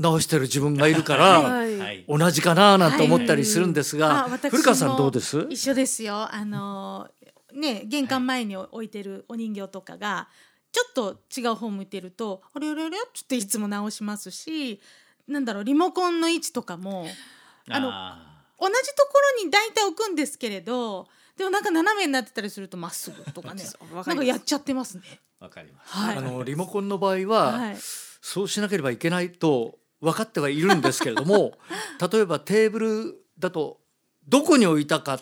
[0.00, 1.62] 直してる自分がいるから
[2.08, 5.46] 同じかななんて思ったりするんですあが古川さんどうです？
[5.50, 6.32] 一緒ですよ。
[6.34, 7.08] あの
[7.54, 10.28] ね玄関前に置いてるお人形とかが
[10.72, 14.80] ちょっと違う方向いてるとあれあれあれっつっていつも直しますし
[15.28, 17.06] なんだろうリモコンの位置とかも
[17.68, 23.64] あのあ同じところに大体置くんですけれどでもなんか斜めになってたりするとまっすぐとかね
[24.06, 25.02] なんかやっちゃってますね。
[25.40, 25.96] ーわかります。
[25.96, 26.16] はい。
[26.18, 27.76] あのリモコンの場合は、はい。
[28.20, 31.52] そうしなければいけないと分かってはいるんですけれども
[32.12, 33.80] 例えばテーブルだと
[34.28, 35.20] どこに置いたかっ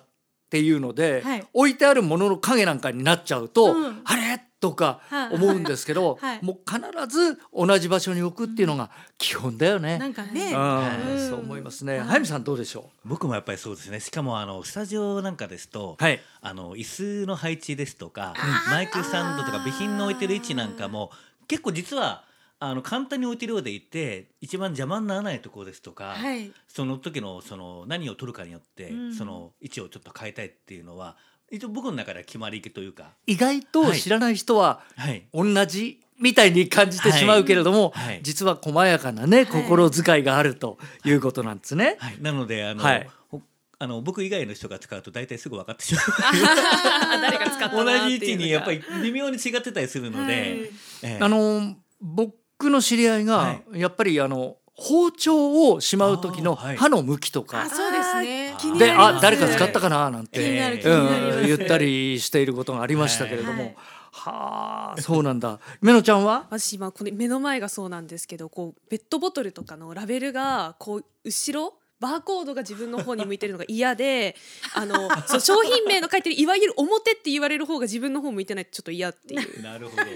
[0.50, 1.46] ていうので、はい。
[1.52, 4.00] 置いてあるものの影なんかになっちゃうと、うん。
[4.04, 4.42] あれ？
[4.60, 5.34] とかはい。
[5.34, 6.42] 思うんですけど、 はい。
[6.42, 9.98] もう必ず同じ場所に置くっていうのが基本だよね。
[9.98, 11.12] なんかね、うん。
[11.12, 11.98] うんそう思いますね。
[11.98, 14.00] はい早見さんどうでしょ僕もやっぱりそうですね。
[14.00, 16.02] しかもあのスタジオなんかですと、う。
[16.02, 16.20] はい。
[16.40, 16.84] あの椅
[17.22, 18.34] 子の配置ですとか
[18.68, 21.12] マイクスタンドとか備品の置いてる位置なんかも
[21.46, 22.24] 結構実は
[22.60, 26.50] あの簡単に置いてるようでいて一番邪魔にならないところですとか、はい。
[26.66, 29.14] その時のその何を取るかによって、うん。
[29.14, 31.16] その位置をちょっと変えたいっていうのは
[31.50, 38.06] 一応僕の中では決まりというか、意外と知らない人ははい、同じみたいに感じてしまうけれども、はい。
[38.06, 38.20] はい。
[38.22, 41.96] 実は細やかなね心遣いがあるということなんですね。
[42.00, 43.08] はい、なのであの、はい。
[43.28, 43.40] ほ
[43.78, 46.00] あの僕以外の人が使うと大体すぐ分かってしま
[47.22, 50.70] 誰が使ったう同じ位置にやっぱり微妙に違ってたりするので、え
[51.04, 51.18] え。
[51.20, 52.34] あの僕
[52.70, 57.62] の知り合いが、はやっぱりあの包丁をしまう時の刃の向きとか。
[57.62, 58.54] あそうですね。
[58.58, 60.40] 気にで、あ誰か使ったかななんて、
[60.82, 63.76] うん、言ったりしていることがありましたけれども、はい。
[64.10, 65.60] はあそうなんだ。
[65.80, 66.46] めのちゃんは？
[66.50, 74.36] 私今この目の前がそうなんですけどこうペットボトルとかのラベルがこう後ろバーコードが自分の方に向いてるのが嫌で
[74.74, 79.62] あのそう商品名の書いてるいわゆる表って言われる方が自分の方向いてないとちょっと嫌っていう。
[79.62, 80.04] なるほど。
[80.04, 80.12] で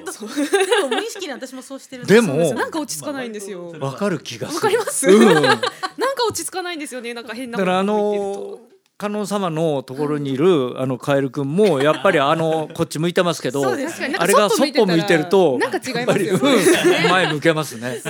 [0.82, 3.74] も無意識に私もそうしてるんでもなんか落ち着かないんですよ。
[3.78, 4.56] まあわかる気がする。
[4.56, 5.06] わかります？
[5.08, 5.66] うん、だなんか
[6.28, 7.14] 落ち着かないんですよね。
[7.14, 8.71] なんか変なからあのと。
[9.02, 18.00] 観音様のところにいるあのカエルくんも やっぱりあのこっち向いてますけどあれがそっぽ向いてるとなんか違いますよやっぱりねうん前向けますね。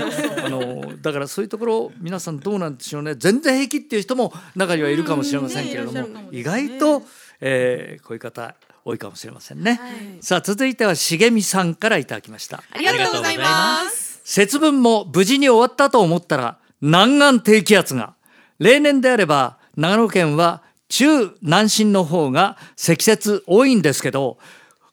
[0.45, 3.15] あのだからそういうところ皆さんどうなんでしょうね。
[3.15, 7.03] 全然平気っていう人も中にはいるかもしれませんけれども、意外と、
[7.41, 9.91] えーこういう方多いかもしれませんね、はい。
[10.21, 12.63] さあ続いては茂美さんからいただきました。
[12.71, 14.21] ありがとうございます。
[14.25, 18.13] 節分も無事に終わったと思ったら南岸低気圧が。
[18.59, 24.37] 例年であれば長野県は中南進の方が積雪多いんですけど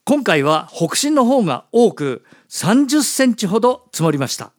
[0.05, 4.53] 今回は北進の方が多く30センチほど積もりました。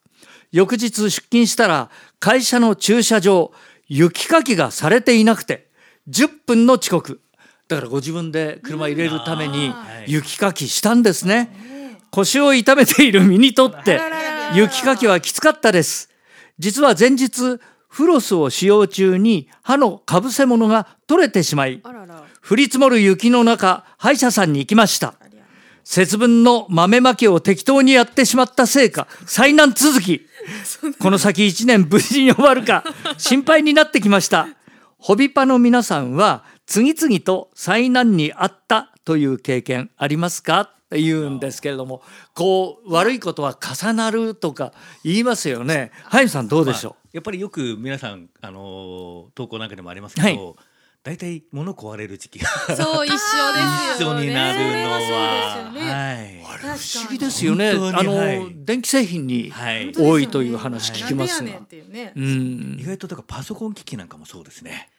[0.53, 3.53] 翌日出勤したら会社の駐車場
[3.89, 5.69] 雪かきがされていなくて
[6.11, 7.23] 10分の遅刻。
[7.69, 10.13] だからご自分で車入れるためにはい。
[10.13, 11.97] 雪かきしたんですね。
[12.11, 13.99] 腰を痛めている身にとって
[14.55, 16.11] 雪かきはきつかったです。
[16.59, 17.59] 実は前日
[17.91, 21.83] フロスを使用中に歯のかぶせ物が取れてしまい。
[22.49, 25.15] 降り積もる雪の中歯医者さんに行きました。
[25.85, 30.27] 節分の豆まきを適当にやってしまったせいか災難続き。
[31.01, 32.85] この先一年無事に終わるか
[33.19, 34.49] 心配になってきました。
[34.99, 40.71] ホビパの皆さんは次々と災難にあったという経験ありますか？
[40.91, 42.03] 言うんですけれども
[42.35, 44.73] こう悪いことは重なるとか
[45.05, 45.91] 言いますよね。
[46.05, 50.55] ハイムさんどうでしょまあやっぱりよく皆さんあのー投稿なんかでもありますけど、はい。
[51.03, 54.27] 大体物壊れる時期がそう 一緒です一緒よね。
[54.27, 55.81] になるのは、ね。
[55.91, 56.75] はい。
[56.75, 57.71] う不思議ですよね。
[57.71, 58.53] あの、にはい。
[58.55, 59.93] 電気製品にはい。
[59.97, 62.79] 多いという話聞きますがねんっていうん。
[62.79, 64.91] 意外とだからパソコン機器なんかもそうですね。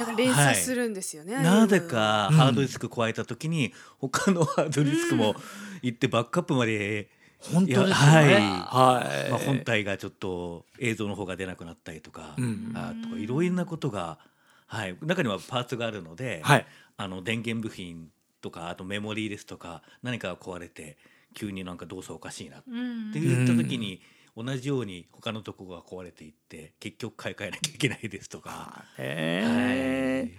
[0.00, 2.36] だから連鎖するんですよね、なぜかうん。
[2.36, 5.36] ハードディスク加えた時に他のハードディスクも
[5.82, 7.94] 行ってバックアップまで、本当ですよね。
[7.94, 8.32] はい。
[8.32, 9.30] はい。
[9.30, 12.72] まあ、本体がちょっと映像の方が出なくなったりとか、うん。
[12.74, 14.18] あとかいろいろなことが、
[14.66, 16.66] はい、中にはパーツがあるので、はい。
[16.96, 18.08] あの電源部品
[18.40, 20.96] とかあとメモリーですとか何かが壊れて
[21.34, 23.12] 急になんか動作おかしいなってうん。
[23.12, 24.00] 言った時に、
[24.36, 28.84] 同じように他のとこが壊れていって結局買い替えなきゃいけないですとか。
[28.98, 30.38] えーはい。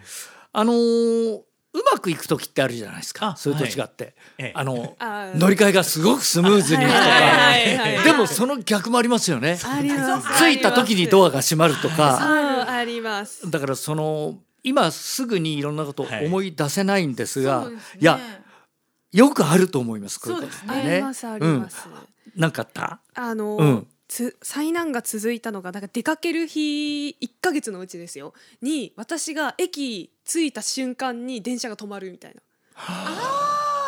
[0.54, 1.42] あのー
[1.74, 3.28] うまくいく時ってあるじゃないですか。
[3.28, 4.52] あそれと違って、ええ。
[4.54, 4.98] あの
[5.36, 6.84] 乗り換えがすごくスムーズに。
[6.84, 7.02] いくとか。
[7.02, 8.04] はいはいはい。
[8.04, 9.58] でもその逆もありますよね。
[9.64, 10.28] あります。
[10.38, 12.68] 着いた時にドアが閉まるとか。
[12.68, 13.50] あります。
[13.50, 18.00] だからその今すぐにいろんなことを思い出せないんですが、そうですね。
[18.02, 18.20] いや
[19.14, 20.20] よくあると思います。
[20.20, 21.94] こういうことありますあります、うん、
[22.36, 23.00] なんかあった？
[23.14, 23.88] あの、うん。
[24.08, 28.34] つ災難が続いたのがなんか出かける日1ヶ月のうちですよ。
[28.62, 32.42] に私が駅着いた瞬間に電車が止まるみたいな。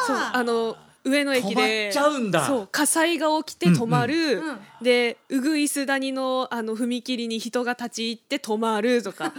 [0.08, 2.48] そうあの上の駅止まっでちゃうんだ。
[2.48, 4.48] そう火災が起きて止まる、うん。
[4.48, 4.60] うん。
[4.82, 9.34] でうぐいす谷のあの踏切に人が立ち入って止まるとか。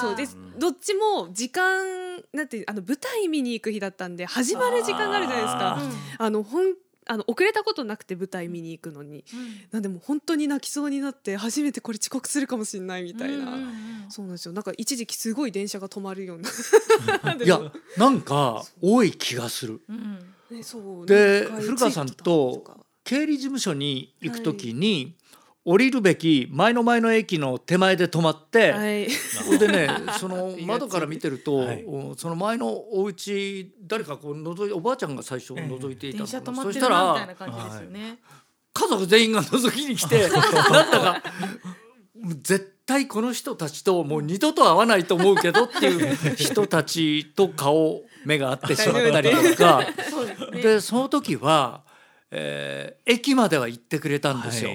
[0.00, 1.84] そうですどっちも時間
[2.32, 5.78] なんてあの舞台見に行く日だったんで始まる時間があるじゃないですか。
[6.18, 6.74] あのほん
[7.06, 9.24] あの遅れたことなくて舞台見に行くのに、
[9.70, 14.06] なんでもう本当に泣きそうになって初めてこれ遅刻するかもしれないみたいな、うんうんうん。
[14.08, 14.52] そうなんですよ。
[14.52, 16.48] なんか一時期すごい電車が止まるような。
[17.44, 17.60] いや
[17.96, 19.80] なんか多い気がする。
[19.88, 20.18] うん
[20.50, 21.06] ねそう。
[21.06, 22.76] で古川さんとか。
[23.04, 25.14] 経理事務所に行くときに、
[25.66, 37.28] 降りるべき前の前の駅の手前で止まって、はいそれでねその 窓から見てると、はいおその前のお家誰かこう覗いおばあちゃんが最初覗いていた電のかな、車止まってるそしたら。
[38.76, 41.22] 家族全員が覗きに来てなんだか
[42.42, 49.86] 絶対この人たちともう二度と会わないと思うけどっていう人たちと顔目が合ってしまったりとか。
[50.10, 50.60] そうですね。
[50.60, 51.82] でその時は、
[52.30, 54.70] えー駅までは行ってくれたんですよ。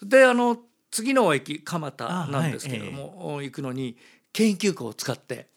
[0.00, 0.58] はいであの
[0.90, 3.96] 次の駅蒲田あなんですけども、行くのに
[4.32, 5.48] 京急行を使って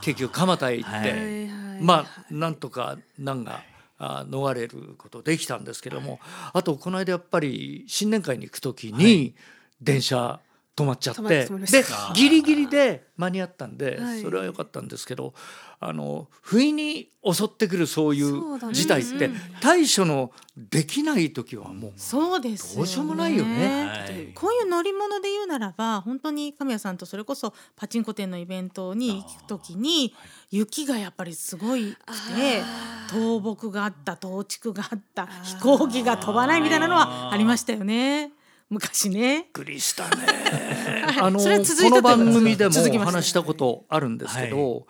[0.00, 1.10] 結局蒲田へ行って、はい。
[1.10, 3.62] はいはいまあなんとか難が
[3.98, 6.20] あ逃れることできたんですけども、
[6.52, 9.34] あとこの間やっぱり新年会に行く時に
[9.80, 10.40] 電車
[10.76, 11.84] 止まっちゃって、で
[12.14, 14.22] ギリギリで間に合ったんで、はい。
[14.22, 15.32] それは良かったんですけど
[15.78, 19.36] あの不意に襲ってくるそういう事態ってうん。
[19.60, 22.76] 対処のできない時はもうそうです。
[22.76, 23.86] どうしようもないよね。
[23.86, 24.32] はい。
[24.34, 30.12] こういう乗り物で言うならば本当に神谷さんとそれこそパチンコ店のイベントに行く時に
[30.50, 31.96] 雪がやっぱりすごいく
[32.34, 32.62] て
[33.08, 38.32] 倒木があった倒竹があった飛行機が飛ばないみたいなのはありましたよね
[38.70, 39.42] 昔ね。
[39.42, 40.26] びっくりしたね。
[41.20, 44.82] あのこの番組でも話したことあるんですけど、は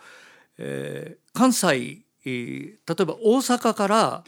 [0.57, 4.23] えー関西、えー例えば大阪から、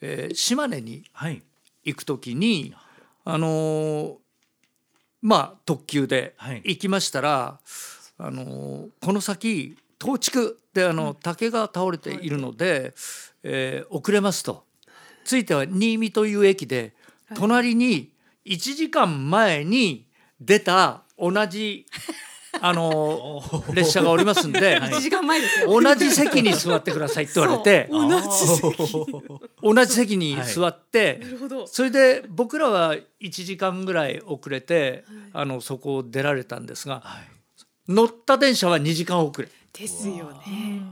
[0.00, 1.42] えー島根にはい。
[1.84, 2.74] 行くときに
[3.24, 4.14] あのー
[5.22, 6.62] まあ特急ではい。
[6.64, 7.58] 行きましたら、
[8.18, 12.94] あのーこの先東竹であの竹が倒れているので、
[13.42, 14.64] えー遅れますと。
[15.24, 16.94] ついては新見という駅で
[17.34, 18.10] 隣に
[18.50, 20.08] 1時間前に
[20.40, 21.86] 出た同じ
[22.60, 23.74] あのー。
[23.74, 25.80] 列車がおりますんで、1時間前ですよ。
[25.80, 28.76] 同じ席に座ってくださいって言われて同じ席。
[29.62, 31.66] 同じ席に座って、なるほど。
[31.68, 37.04] それで僕らは1時間ぐらい遅れて、あのそこを出られたんですが、
[37.88, 39.48] 乗った電車は2時間遅れ。
[39.72, 40.82] ですよね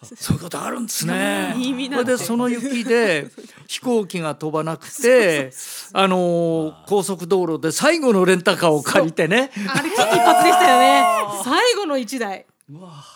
[0.16, 1.54] そういうことあるんですね。
[1.90, 3.26] それでその雪で
[3.66, 5.52] 飛行機が飛ばなくて
[5.92, 11.04] あのー高速道路で最後のレンタカーを借りてねあれ危機一髪でしたよね。
[11.44, 12.46] 最後の一台。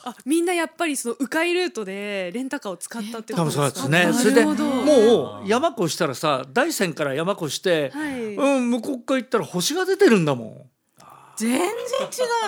[0.04, 4.06] あみんなやっぱりその迂回ルートでレンタカーを使ったって多分そうですね。
[4.06, 10.71] なそれでもう山越したらさ大山から山越して、はいうん向こう側行ったら星が出てるんだもん。
[11.36, 11.68] 全然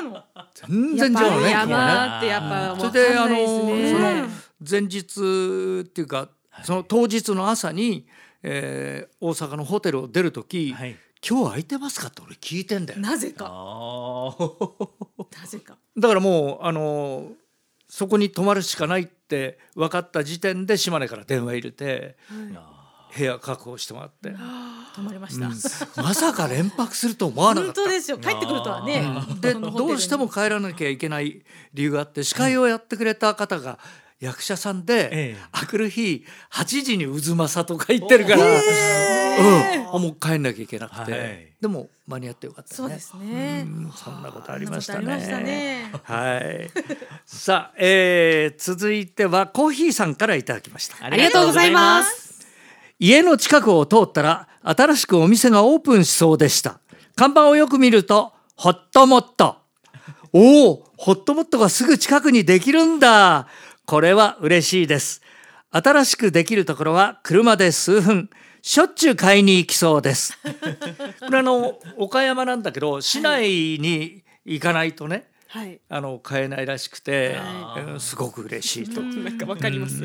[0.02, 0.24] 違うの。
[0.96, 1.50] 全然違うのね。
[1.50, 4.28] 山ってやっぱそれであのわかんないですねその
[4.70, 6.28] 前日っていうか
[6.62, 8.06] その当日の朝に、
[8.42, 13.00] えー大阪のホテルを出る時、はい今日空いてますかって俺聞いてんだよ。
[13.00, 13.44] なぜか。
[15.40, 15.78] なぜか。
[15.96, 17.32] だからもうあの
[17.88, 22.18] そこに泊まるしかないって分かった時点で島根から電話入れて
[23.16, 26.02] 部屋確保してもらって、止まりました。
[26.02, 27.80] まさか連泊すると思わなかった。
[27.82, 28.18] 本当ですよ。
[28.18, 29.02] 帰ってくるとはね。
[29.40, 33.78] でどうしても帰らなきゃいけない理由があって司会をやってくれた方が
[34.20, 42.76] 役者さんで、ええあくる日8時に渦政とか言ってるから、えうん、あもう帰んなきゃいけなくて、はいでも間に合ってよかったね。
[42.76, 45.44] そうですねうんそんなことありましたそんなことありましたね。
[45.44, 46.70] ねはい。
[47.24, 51.02] さあ、えー、続いてはコーヒーさんからいただきました。
[51.02, 52.33] ありがとうございます。
[53.06, 56.80] 家の近くを通ったら新しくお店がオープンしそうでした。
[57.16, 59.58] 看板をよく見るとホットモット。
[60.32, 63.46] おおホットモットがすぐ近くにできるんだ。
[63.84, 65.20] これは嬉しいです。
[65.70, 68.30] 新しくできるところは車で数分。
[68.62, 70.38] しょっちゅう買いに行きそうです。
[71.20, 75.78] これあの岡山なんだけど市内に行かないとねはい。
[75.88, 77.36] あの買えないらしくて、
[77.98, 80.02] すごく嬉しいと、なんかわかります。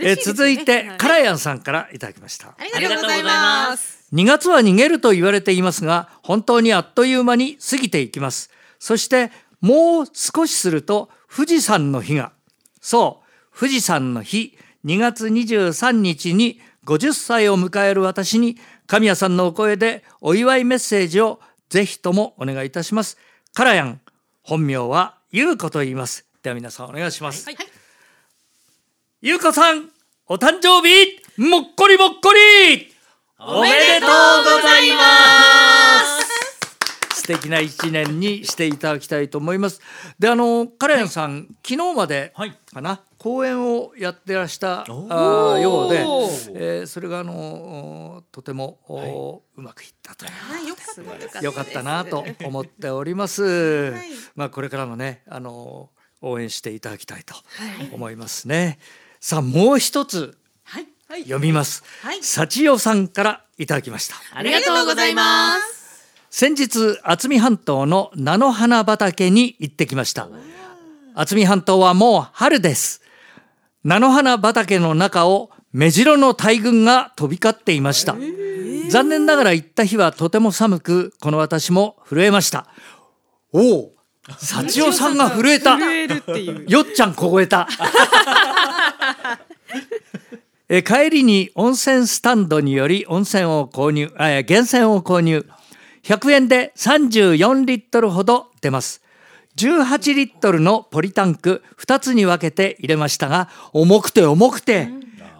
[0.00, 0.34] しいですね。
[0.34, 0.98] 続いて、はい。
[0.98, 2.48] カラヤンさんからいただきました。
[2.48, 4.08] ありがとうございます。
[4.12, 8.50] 2月は逃げると言われていますが本当にあっという間に過ぎていきます。
[8.78, 12.32] そしてもう少しすると富士山の日が。
[12.80, 13.22] そ
[13.54, 13.58] う。
[13.58, 14.56] 富士山の日。
[14.84, 23.16] 2月23日に50歳を迎える私に神谷さんのお声でお祝いメッセージをぜひともお願いいたします。
[23.54, 24.00] カラヤン
[24.42, 26.26] 本名はゆうこと言います。
[26.42, 27.71] では皆さんお願いします、はい
[29.24, 29.88] ゆうこさん
[30.26, 32.92] お誕生日もっこりもっこり。
[33.38, 35.04] おめでとうございま
[37.12, 37.20] す。
[37.20, 39.80] 素敵な一年にしていただきたいと思います。
[40.18, 42.58] であのカレンさん、昨日まではい。
[42.74, 46.24] かな公演をやってらしたあようでお、
[46.56, 50.32] えーそれがあのおとても、おうまくいったという。
[50.32, 51.18] はいよかった。
[51.18, 53.94] ですよかったなと思っております。
[53.94, 54.00] い。
[54.34, 55.90] まあこれからもねあの
[56.22, 57.36] 応援していただきたいと
[57.92, 58.80] 思いますね。
[59.24, 61.84] さあもう一つはい読みます。
[62.02, 64.16] はい幸代さんからいただきました。
[64.34, 66.10] ありがとうございます。
[66.28, 70.28] 先日渥美半島の菜の花畑に行ってきました。
[71.14, 73.00] 渥美半島はもう春です。
[73.84, 78.16] 菜の花畑の中を目白の大群が飛び交っていました。
[78.88, 82.66] 残念ながら行った日はとても寒く、この私も震えました。
[83.52, 83.92] おお、
[84.38, 85.78] 幸代さんが震えた。
[85.78, 86.68] 震えるっていう。
[86.68, 87.68] よっちゃん凍えた。
[90.74, 95.46] え帰りに温泉スタンドにより温泉を購入、あいや源泉を購入。
[96.02, 99.02] 100円で34リットルほど出ます。
[99.58, 104.88] 18リットルのポリタンク2つに分けて入れましたが、重くて重くて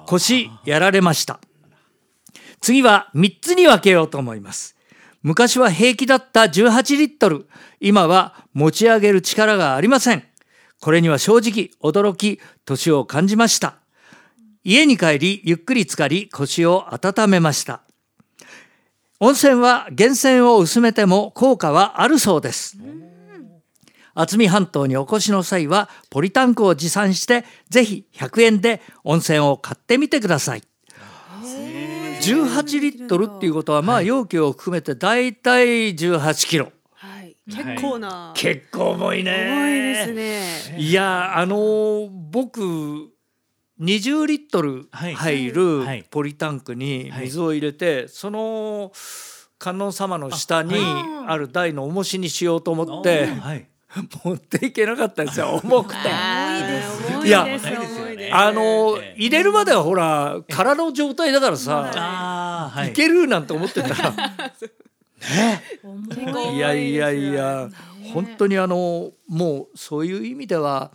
[0.04, 1.40] 腰やられました。
[2.60, 4.76] 次は3つに分けようと思います。
[5.22, 7.48] 昔は平気だった18リットル。
[7.80, 10.24] 今は持ち上げる力がありません。
[10.78, 13.81] これには正直驚き、年を感じました。
[14.64, 17.82] 家に帰り、ゆっくり浸かり、腰を温めました。
[19.18, 22.76] 温泉は源泉を薄めても効果はあるそうです。
[24.14, 30.62] 渥美半島にお越しの際はポリタンクを持参してぜひ100円で温泉を買ってみてください。
[32.20, 36.72] 18リットルっていうことはまあ容器を含めてだいたい18キロ。
[36.94, 37.36] はい。
[37.46, 38.32] 結構な。
[38.36, 39.32] 結構重いね。
[39.50, 40.78] 重いですね。
[40.78, 43.11] いやあのー僕
[43.82, 45.14] 20リットルはい。
[45.14, 46.04] 入るはい。
[46.08, 48.92] ポリタンクに水を入れて、その
[49.58, 50.74] 観音様の下に
[51.26, 53.66] ある台の重しにしようと思ってはい。
[54.24, 55.60] 持っていけなかったんですよ。
[55.62, 55.98] 重くて。
[57.10, 57.46] 重いいや。
[58.32, 62.88] あのー入れるまではほら空の状態だからさい。
[62.90, 64.14] いけるなんて思ってたら。
[65.82, 67.68] 重いやいやいや
[68.12, 70.90] 本当にあのもうそういう意味では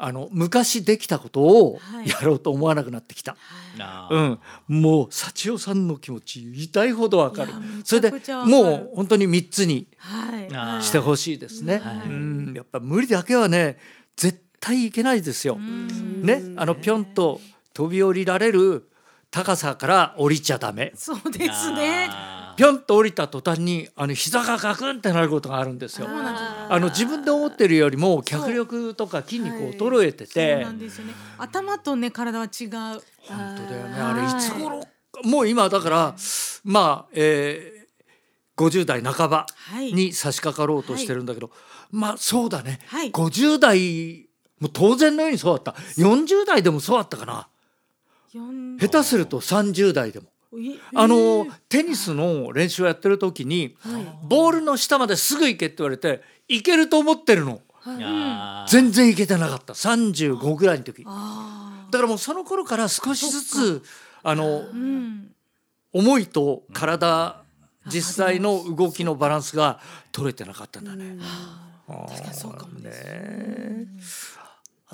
[0.00, 2.08] あの昔できたことをはい。
[2.08, 3.36] やろうと思わなくなってきた。
[3.80, 4.38] あー。
[4.68, 7.52] うん、もう幸代さんの気持ち痛いほどわかる。
[7.84, 9.88] それでもう本当に3つに
[10.80, 12.08] してほしいですね、はい。
[12.08, 13.78] うん、やっぱ無理だけはね
[14.16, 16.22] 絶対いけないですよ、うん。
[16.22, 16.42] ね。
[16.56, 17.40] あのぴょんと
[17.74, 18.88] 飛び降りられる
[19.32, 20.92] 高さから降りちゃダメ。
[20.94, 22.08] そうですね。
[22.10, 26.08] あぴょんと降りた途端にあの膝がガクンってなることがあるんですよ。
[26.10, 31.12] あの自分で思ってるよりも脚力とか筋肉衰えてて、なんですよね。
[31.38, 32.70] 頭とね体は違う。
[32.70, 33.92] 本当だよね。
[33.92, 34.82] はいあれいつ頃
[35.22, 36.16] もう今だから
[36.64, 39.92] まあ、えー、50代半ばはい。
[39.92, 41.52] に差し掛かろうとしてるんだけど、
[41.92, 43.12] まあそうだね、はい。
[43.12, 45.80] 50代もう当然のようにそうだった。
[45.96, 47.46] 40代でもそうだったかな。
[48.34, 50.26] 四下手すると30代でも。
[50.56, 53.76] いあのテニスの練習をやってる時に、
[54.22, 57.60] ボールの下まですぐ行けって言われて行けると思ってるの。
[58.68, 59.72] 全然行けてなかった。
[59.74, 61.04] 35ぐらいの時。
[61.06, 63.82] あだからもうその頃から少しずつ
[64.22, 65.34] あのーうん。
[65.92, 67.42] 思いと体
[67.86, 69.80] 実際の動きのバランスが
[70.12, 71.16] 取れてなかったんだね。
[71.86, 73.86] 確かにそうかもね。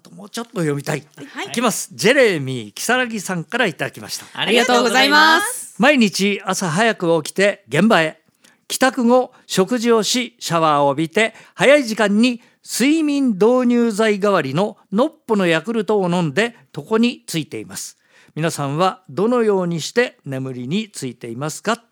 [0.05, 1.03] あともうちょっと読みたい。
[1.33, 1.89] はいいきます。
[1.95, 4.27] ジェレミー木更木さんからいただきました。
[4.39, 5.77] ありがとうございます。
[5.79, 8.21] 毎日朝早く起きて現場へ
[8.69, 17.99] 帰宅後食事をしシャワーを浴びて早い時間に睡眠導入剤代わりのノッポのヤクルトを飲んで床についています
[18.35, 21.83] 皆さんはどのようにして眠りについていますか？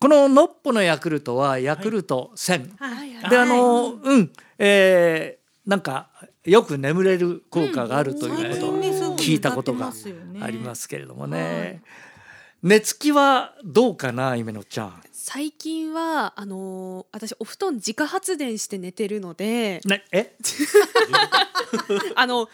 [0.00, 6.08] このノッポのヤクルトはヤクルト1000、はいであのうんえーなんか
[6.48, 8.80] よく眠れる効果があるという最ことを
[9.18, 9.92] 聞いたことが
[10.40, 11.82] ありますけれどもね。
[12.62, 15.02] 寝つきはどうかな姫野ちゃん。
[15.12, 19.80] 最近はあのー私お布団自家発電して寝てるので。
[19.84, 20.34] ねえ？
[22.16, 22.48] あの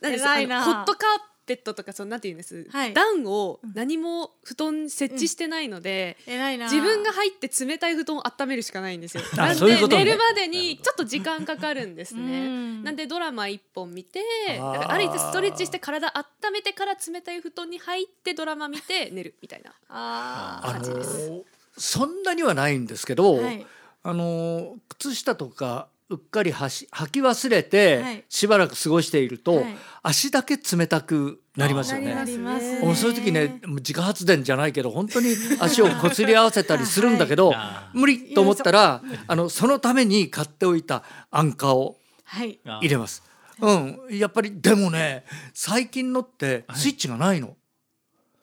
[0.00, 0.24] 何です？
[0.26, 2.92] ホットカーペットとかそのなんて言うんです、はい。
[2.92, 9.22] 暖を何も布団設置してないので、偉いな自分が入って冷たい布団を温めるしかないんですよ。
[9.32, 9.88] あなんでね。
[9.88, 12.46] 寝るまでにちょっと時間かかるんですうね。
[12.46, 12.84] ん。
[12.84, 14.20] なんでドラマ一本見て、
[14.60, 14.72] あー。
[14.74, 19.72] だから歩いてストレッチして体温めてから冷たい布団に入ってドラマ見て寝るみたいな。
[19.88, 21.30] ああ感じです。
[21.30, 21.42] の
[21.78, 23.66] そんなにはないんですけど、はい。
[24.02, 28.24] あの靴下とかうっかりはし履き忘れてはい。
[28.28, 29.76] しばらく過ごしていると、はい。
[30.02, 32.14] 足だけ冷たくなりますよね。
[32.14, 32.80] なりますね。
[32.80, 42.58] もうそういう時ね自家発電じゃないけど本当に足をこすり合わせたりするんだけど、 あ無理と思ったらあのそのために買っておいた安価をはい。
[42.64, 43.22] あ入れます。
[43.60, 47.56] うん、やっぱりでもね最近のってスイッチがないの。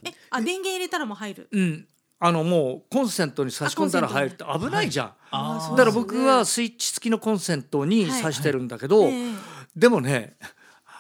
[0.04, 1.48] えあ電源入れたらもう入る。
[1.52, 1.88] うん、
[2.20, 5.14] あのもうコンセントに差し込んだら入るって危ないじゃん。
[5.32, 9.32] あーだから僕はスイッチ付きのコンセントに挿してるんだけど、ええ
[9.76, 10.38] でもね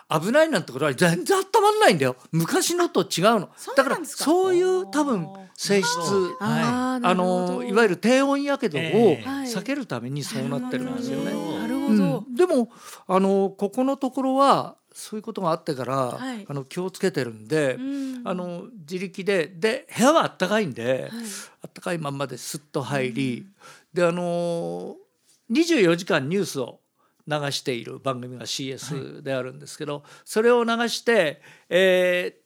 [0.10, 2.16] 危ないなんてことは全然温まんないんだよ。
[2.32, 3.50] 昔のと違うの。
[3.76, 5.88] だからそういう多分性質
[6.40, 9.30] あのいわゆる低温やけどをええ。
[9.46, 11.26] 避けるためにそうなってるんですよね。
[11.60, 12.04] なるほうど。
[12.22, 12.70] ん、でも
[13.08, 16.46] あのここのところはそういうことがあってから、はい。
[16.48, 17.80] あの気をつけてるんで、う
[18.22, 18.22] ん。
[18.24, 21.22] あの自力でで部屋はあったかいんで、はい。
[21.64, 23.46] あったかいまんまですっと入り、
[23.94, 24.96] であの
[25.52, 26.80] 24時間ニュースを
[27.28, 32.46] 流している番組が CS であるんですけど、それを流して、えー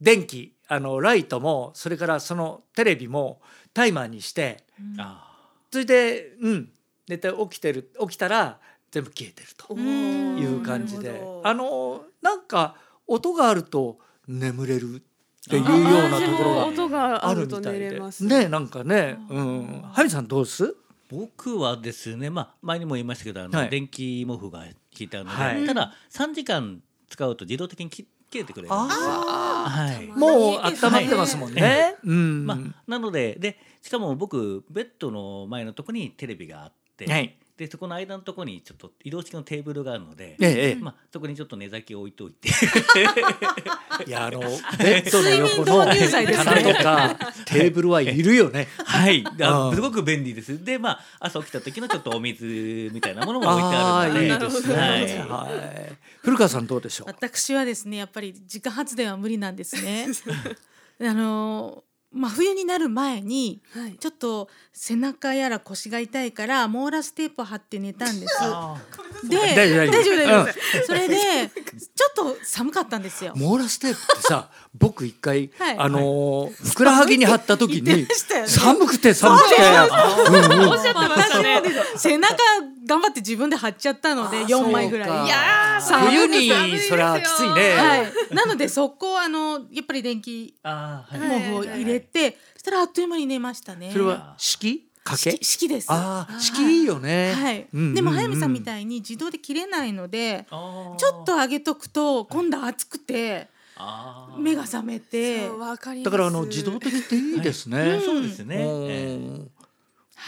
[0.00, 3.42] 電気あのライトもそれからそのテレビも
[3.74, 4.64] タイマーにして
[4.96, 5.30] あ
[5.70, 6.70] それでうん
[7.06, 8.58] 寝て起きてる起きたら
[8.90, 11.22] 全部消えてるとんいう感じで。
[11.44, 12.76] あのなんか
[13.06, 15.00] 音があると眠れるっ
[15.48, 18.00] ていうようなところが音がああるみたいで。
[18.20, 19.18] ねなんかね。
[19.28, 19.82] うん。
[19.92, 20.76] ハミさんどうです
[21.08, 23.70] 僕はですね、まあ、前にも言いましたけどあの、はい。
[23.70, 24.66] 電気毛布が効
[25.00, 25.66] いてあるので、はい。
[25.66, 28.98] ただ3時間使うと自動的にき切れてくれるんです。
[29.00, 30.06] あはい。
[30.06, 31.96] もう温まってますもんね。
[32.04, 32.46] うん。
[32.46, 40.74] まあ、なのででしかも僕ベッドの前のとこにテレビがあって、はいでそこの間のとこにちょっと移動式のテーブルがあるので、ええええ。
[40.76, 42.48] まあ、そこにちょっと寝酒を置いといて。
[44.06, 44.40] いやあの
[44.80, 48.66] ベッドの横の棚とか テーブルはいるよね。
[48.82, 49.20] はい。
[49.20, 49.44] うん。
[49.44, 50.64] あすごく便利です。
[50.64, 54.32] でまあ朝起きた時のちょっとお水みたいなものも置いてあるので。
[54.32, 54.68] あーいいです
[55.18, 55.26] ね。
[55.28, 55.92] ははい。
[56.22, 57.08] 古川さんどうでしょう？
[57.08, 60.06] 私はですねやっぱり自家発電は無理なんですね。
[61.02, 63.96] あの真冬になる前にはい。
[63.96, 68.34] ちょっと背中やら腰が痛いからモーラステープを貼って寝たんです。
[69.28, 69.92] で大丈夫大丈夫。
[69.92, 73.32] 大丈夫大丈夫それでちょっと寒かったんですよ。
[73.36, 75.78] モーラステープってさ、僕一回、はい。
[75.78, 78.06] あのーふくらはぎに貼った時に
[78.46, 81.08] 寒くて寒くて、うん うんおっしゃって。
[81.08, 81.62] ましたね。
[81.96, 82.36] 背中
[82.86, 85.26] 頑張って自分で貼っちゃったので4枚ぐらい。
[85.26, 87.76] いや冬くてにそれはきついね。
[87.76, 91.40] はい、なのでそこあのやっぱり電気あーはい。
[91.40, 93.90] 毛布を入れて、そしたらあっという間に寝ましたね。
[93.92, 95.32] それは式かけ？
[95.32, 95.44] 式？
[95.44, 95.86] 式です。
[95.90, 96.82] ああ、式い。
[96.82, 97.32] いよね。
[97.32, 97.66] はい。
[97.74, 97.94] うんうんうん。
[97.94, 103.48] でも早見さんみたいに自動で切れないので、ちょっと上げとくと今度暑くて
[104.38, 105.46] 目が覚めて。
[105.46, 106.04] そう、わかります。
[106.04, 108.00] だからあの自動的っていいですね。
[108.04, 108.86] そうですね、うん。
[108.90, 109.50] ええ。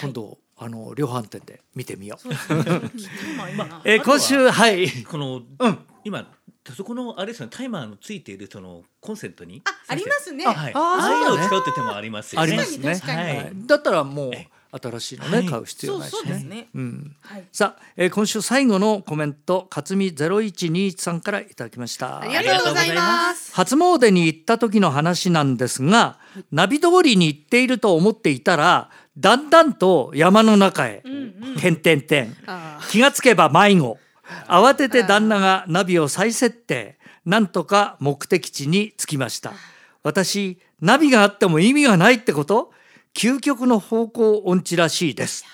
[0.01, 2.21] 今度あの量販店で見てみよう。
[2.21, 2.91] そうですね。
[3.35, 4.89] 今今 えー今週はい。
[5.05, 5.79] この、うん。
[6.05, 6.29] 今
[6.77, 7.53] そこのあれですよね。
[7.55, 9.63] タイマーのついているそのコンセントに。
[9.65, 10.47] あありますね。
[10.47, 12.49] はい、あーああいうのを使うって手もありますよね。
[12.49, 12.95] ありますね。
[12.95, 13.39] 確かに確かに。
[13.39, 13.67] はい。
[13.67, 14.49] だったらもうえ
[14.81, 16.45] 新しいのね、はい買う必要ないしね。
[16.45, 17.17] ねうん。
[17.21, 17.45] はい。
[17.53, 22.21] さあ、えー今週最後のコメント勝見ゼロ一二一さんからいただきました。
[22.21, 23.55] ありがとうございます。
[23.55, 26.19] 初詣に行った時の話なんですが、
[26.51, 31.03] ナビ通りに行っていると思っていたら、だんだんと山の中へ、
[31.61, 32.37] てんてんてん。
[32.47, 33.99] あ気がつけば迷子。
[34.49, 36.99] 慌てて旦那がナビを再設定。
[37.27, 39.53] なんとか目的地に着きました。
[40.03, 42.73] 私、ナビがあっても意味がないってこと？
[43.15, 45.45] 究極の方向音痴らしいです。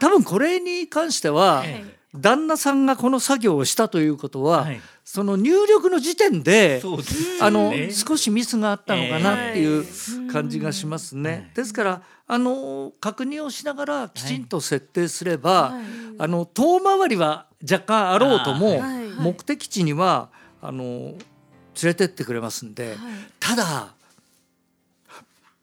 [0.00, 4.80] 多分これに関しては、え旦那さんがこの作業をしたということは、はい。
[5.04, 11.30] その入力の時点でそうですあのね少しミスがあったのかなっていう感じがしますね。
[11.30, 11.50] はい。
[11.54, 15.82] ですからあの確認をしながらきちんと設定すれば、はい。
[16.18, 19.04] あの遠回りは若干あろうとも、はい。
[19.20, 20.30] 目的地には
[20.62, 21.16] あの連
[21.82, 22.96] れてってくれますんで、
[23.40, 23.94] ただ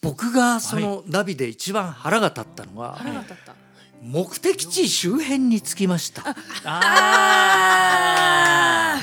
[0.02, 3.54] 僕がそのナビで一番腹が立ったのは、腹が立った。
[4.02, 6.24] 目的地周辺に着きました。
[6.66, 7.52] あ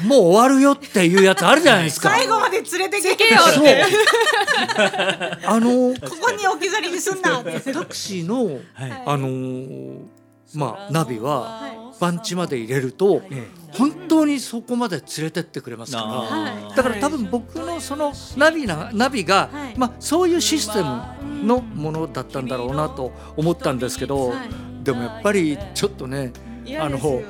[0.05, 2.11] もう終わるよっていうやつあるじゃないですか。
[2.11, 3.65] 最後まで連れてけそう。
[5.47, 7.73] あのここに置き去りにすんなって。
[7.73, 9.03] タクシーのーはい。
[9.07, 10.18] あのー
[10.55, 16.27] まあナビはは番地まで入れるとえ本当にそこまで連れてってくれますか
[16.69, 16.75] ら。
[16.75, 19.79] だから多分僕のそのナビなナビが、はい。
[19.79, 24.49] まあそういうシステムのものだったんだろうなと思ったんですけど、はい。
[24.83, 26.33] でもやっぱりちょっとね
[26.65, 27.25] 嫌ですよね。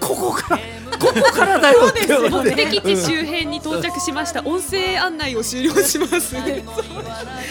[0.00, 0.62] ここから
[0.98, 2.50] ここからだよって思って。
[2.50, 4.42] 目的地周辺に到着しました。
[4.42, 6.64] 音声案内を終了しますね。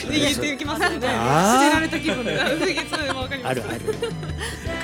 [0.10, 2.60] 言っていきますね捨てられた気分であそう
[3.18, 3.82] わかりますあるある。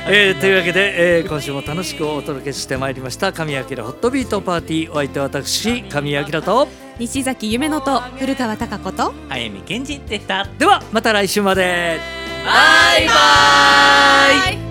[0.09, 3.33] えーというわけで、えー今週も楽しくお届けしてまいりました。
[3.33, 6.67] 神明ホットビートパーティーお相手は私神明と。
[6.99, 9.13] 西崎夢乃と古川貴子と。
[9.29, 10.47] 早見健二でした。
[10.57, 11.99] ではまた来週まで。
[12.45, 14.66] バイバイ